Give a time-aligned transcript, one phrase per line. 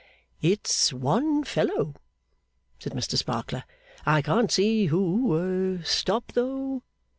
[0.41, 1.93] 'It's one fellow,'
[2.79, 3.65] said Mr Sparkler.
[4.03, 6.81] 'I can't see who stop though!